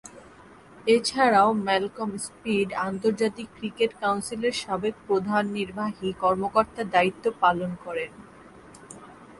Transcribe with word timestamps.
এছাড়াও 0.87 1.49
Malcolm 1.65 2.09
Speed 2.25 2.69
আন্তর্জাতিক 2.87 3.47
cricket 3.57 3.91
কাউন্সিলের 4.01 4.55
সাবেক 4.63 4.95
প্রধান 5.07 5.43
নির্বাহী 5.57 6.09
কর্মকর্তার 6.23 6.87
দায়িত্ব 6.95 7.25
পালন 7.41 7.71
করেন। 7.85 8.11